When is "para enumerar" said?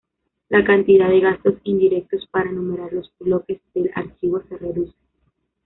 2.31-2.91